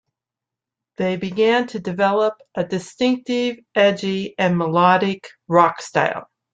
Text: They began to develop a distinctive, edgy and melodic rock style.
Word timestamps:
They 0.97 1.15
began 1.15 1.67
to 1.67 1.79
develop 1.79 2.33
a 2.55 2.63
distinctive, 2.63 3.57
edgy 3.75 4.33
and 4.39 4.57
melodic 4.57 5.29
rock 5.47 5.79
style. 5.79 6.27